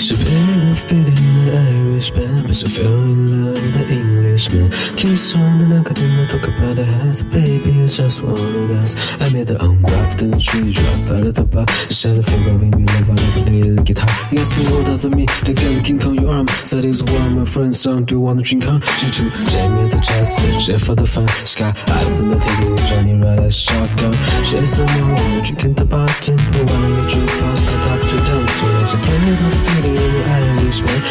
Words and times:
She 0.00 0.16
played 0.16 0.24
the 0.24 0.76
feeling 0.76 1.44
the 1.44 1.58
Irishman, 1.58 2.46
but 2.46 2.56
she 2.56 2.66
fell 2.68 2.86
in 2.86 3.44
love 3.44 3.62
with 3.62 3.88
the 3.88 3.94
Englishman. 3.94 4.70
Kiss 4.96 5.36
on 5.36 5.58
the 5.58 5.66
neck, 5.68 5.90
I 5.90 5.92
didn't 5.92 6.28
talk 6.28 6.48
about 6.48 6.76
the 6.76 6.84
hands, 6.86 7.22
baby, 7.22 7.80
it's 7.80 7.98
just 7.98 8.20
of 8.22 8.70
us. 8.82 8.96
I 9.20 9.28
made 9.28 9.48
the 9.48 9.56
ungrafted 9.56 10.42
tree, 10.42 10.72
just 10.72 11.12
out 11.12 11.26
of 11.26 11.34
the 11.34 11.44
bar. 11.44 11.66
Shut 11.90 12.16
the 12.16 12.22
finger, 12.22 12.56
baby, 12.56 12.82
like 12.86 13.10
I 13.10 13.42
play 13.44 13.60
the 13.60 13.82
guitar. 13.82 14.08
You 14.32 14.40
asked 14.40 14.56
me 14.56 14.64
what 14.72 14.88
other 14.88 15.10
me, 15.10 15.26
the 15.44 15.52
girl 15.52 15.82
king 15.82 16.02
on 16.02 16.14
your 16.14 16.32
arm. 16.32 16.48
Said 16.64 16.86
it 16.86 16.88
was 16.88 17.04
one 17.04 17.26
of 17.26 17.32
my 17.32 17.44
friends' 17.44 17.80
song, 17.80 18.06
do 18.06 18.14
you 18.14 18.20
wanna 18.20 18.40
drink 18.40 18.66
on? 18.66 18.80
She 18.96 19.10
too, 19.10 19.28
jam 19.52 19.76
me 19.76 19.90
the 19.90 20.00
chest, 20.00 20.40
shit 20.64 20.80
for 20.80 20.94
the 20.94 21.06
fun. 21.06 21.26
Got 21.60 21.76
eyes 21.90 22.20
on 22.20 22.30
the 22.30 22.38
table, 22.40 22.74
Johnny 22.88 23.20
right 23.20 23.38
as 23.40 23.54
shotgun. 23.54 24.14
She's 24.48 24.78
a 24.78 24.86
one, 24.86 25.42
drinking 25.42 25.74
the 25.74 25.84
one 25.84 26.08
of 26.08 26.20
the 26.24 27.04
jukebox, 27.12 27.29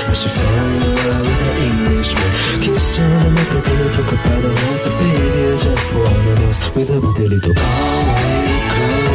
but 0.07 0.15
she 0.15 0.29
fell 0.29 0.67
in 0.67 0.95
love 0.95 1.27
with 1.27 1.39
the 1.39 1.63
Englishman. 1.63 2.29
Kiss 2.61 2.99
on 2.99 3.09
the 3.23 3.29
neck, 3.31 3.51
I'm 3.51 3.61
gonna 3.63 3.87
talk 3.95 4.11
about 4.11 4.41
the 4.41 4.51
house, 4.61 4.85
a 4.85 4.89
baby, 4.89 5.57
just 5.57 5.93
one 5.93 6.27
of 6.27 6.39
those 6.39 6.59
with 6.75 6.89
a 6.89 6.99
little 6.99 7.53
Galway 7.53 9.08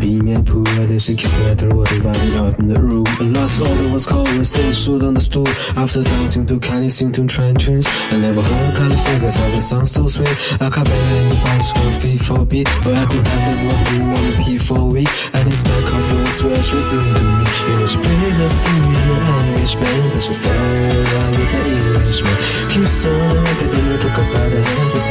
Beaming 0.00 0.44
pool 0.44 0.68
at 0.78 0.90
a 0.90 1.00
six 1.00 1.26
meter 1.34 1.68
water 1.74 1.98
running 2.00 2.34
up 2.38 2.58
in 2.60 2.68
the 2.68 2.80
room. 2.80 3.04
The 3.18 3.24
last 3.34 3.60
order 3.60 3.92
was 3.92 4.06
called 4.06 4.28
and 4.28 4.46
still 4.46 4.72
stood 4.72 5.02
on 5.02 5.14
the 5.14 5.20
stool. 5.20 5.48
After 5.74 6.04
dancing 6.04 6.46
to 6.46 6.60
Kensington 6.60 7.24
into 7.24 7.34
trenches, 7.34 7.84
I 8.12 8.16
never 8.16 8.40
heard 8.40 8.76
California 8.76 9.32
sound 9.32 9.54
the 9.54 9.60
sound 9.60 9.88
so 9.88 10.06
sweet. 10.06 10.36
I 10.62 10.70
could 10.70 10.86
in 10.86 11.28
the 11.28 11.36
five 11.42 11.66
square 11.66 11.92
feet 11.98 12.20
for 12.22 12.44
beat, 12.44 12.68
but 12.84 12.94
I 12.94 13.06
could 13.06 13.26
have 13.26 13.44
the 13.50 13.54
world 13.66 13.82
be 13.90 13.98
on 13.98 14.44
the 14.46 14.58
for 14.62 14.78
a 14.78 14.84
week. 14.84 15.10
And 15.34 15.48
it's 15.50 15.64
back 15.64 15.86
of 15.90 16.12
your 16.12 16.26
sweats 16.30 16.72
racing 16.72 17.02
to 17.02 17.22
me. 17.22 17.42
It 17.42 17.82
was 17.82 17.94
pretty 17.98 18.30
the 18.38 18.48
thing 18.62 18.84
in 18.86 19.02
your 19.02 19.18
Irishman, 19.18 20.14
as 20.14 20.28
you 20.28 20.34
fell 20.34 20.62
in 20.78 21.04
love 21.10 21.34
with 21.34 21.50
the 21.50 21.74
Englishman. 21.74 22.36
Kiss 22.70 23.04
on, 23.06 23.38
I 23.38 23.52
could 23.58 23.72
never 23.74 23.98
talk 23.98 24.18
about 24.18 24.52
it 24.52 24.62
as 24.62 24.94
a 24.94 25.02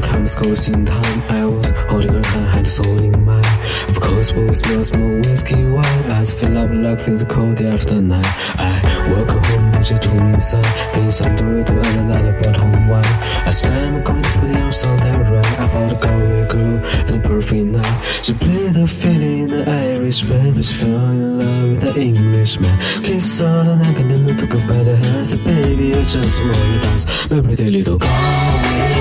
comes 0.00 0.34
close 0.34 0.68
in 0.68 0.84
time. 0.84 1.22
I 1.28 1.44
was 1.44 1.70
holding 1.88 2.12
her 2.12 2.22
hand, 2.22 2.46
had 2.48 2.66
this 2.66 2.78
holding 2.78 3.24
mine. 3.24 3.44
Of 3.88 4.00
course, 4.00 4.32
both 4.32 4.56
smells 4.56 4.94
more 4.96 5.20
whiskey 5.20 5.64
wine. 5.64 6.10
Eyes 6.10 6.34
fill 6.34 6.58
up 6.58 6.70
like 6.72 7.04
the 7.04 7.26
cold 7.26 7.60
after 7.60 8.00
night. 8.00 8.26
I 8.58 9.12
walk 9.12 9.28
home, 9.28 9.74
and 9.74 9.86
she 9.86 9.94
told 9.94 10.22
me 10.22 10.34
inside. 10.34 10.94
Feel 10.94 11.10
some 11.10 11.36
to 11.36 11.64
do 11.64 11.78
another 11.78 12.32
bottle 12.40 12.68
of 12.68 12.88
wine. 12.88 13.04
I 13.46 13.50
swear 13.50 13.86
I'm 13.86 14.02
going 14.02 14.22
to 14.22 14.28
put 14.38 14.50
it 14.50 14.56
on 14.56 14.72
song 14.72 14.96
that 14.98 15.30
right 15.32 15.54
about 15.54 15.92
a 15.92 15.94
Galway 16.04 16.48
girl 16.48 16.84
and 17.06 17.24
a 17.24 17.28
perfect 17.28 17.66
night. 17.66 18.24
She 18.24 18.32
played 18.34 18.74
the 18.74 18.86
feeling 18.86 19.38
in 19.44 19.48
the 19.48 19.70
Irishman, 19.70 20.52
but 20.54 20.64
she 20.64 20.74
fell 20.74 21.10
in 21.10 21.38
love 21.38 21.70
with 21.70 21.94
the 21.94 22.00
Englishman. 22.00 22.76
Kiss 23.02 23.40
on 23.40 23.66
the 23.66 23.76
neck 23.76 23.96
and 23.98 24.10
then 24.10 24.24
we 24.26 24.32
talk 24.34 24.54
about 24.62 24.84
the 24.84 24.96
hands. 24.96 25.32
Baby, 25.44 25.94
I 25.94 26.02
just 26.02 26.42
want 26.42 26.54
to 26.54 26.80
dance, 26.82 27.30
my 27.30 27.40
pretty 27.40 27.70
little 27.70 27.98
Galway 27.98 28.95